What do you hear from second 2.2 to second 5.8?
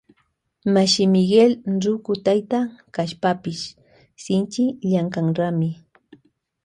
tayta kashpapash shinchi llankanrami.